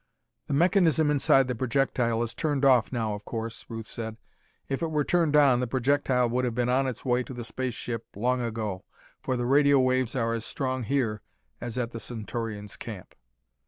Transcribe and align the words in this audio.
"The 0.47 0.55
mechanism 0.55 1.11
inside 1.11 1.47
the 1.47 1.53
projectile 1.53 2.23
is 2.23 2.33
turned 2.33 2.65
off 2.65 2.91
now, 2.91 3.13
of 3.13 3.23
course," 3.23 3.67
Ruth 3.69 3.85
said. 3.85 4.17
"If 4.67 4.81
it 4.81 4.89
were 4.89 5.03
turned 5.03 5.35
on, 5.35 5.59
the 5.59 5.67
projectile 5.67 6.27
would 6.29 6.43
have 6.43 6.55
been 6.55 6.69
on 6.69 6.87
its 6.87 7.05
way 7.05 7.21
to 7.21 7.35
the 7.35 7.43
space 7.43 7.75
ship 7.75 8.07
long 8.15 8.41
ago, 8.41 8.83
for 9.21 9.37
the 9.37 9.45
radio 9.45 9.77
waves 9.79 10.15
are 10.15 10.33
as 10.33 10.43
strong 10.43 10.81
here 10.85 11.21
as 11.61 11.77
at 11.77 11.91
the 11.91 11.99
Centaurians' 11.99 12.77
camp." 12.77 13.13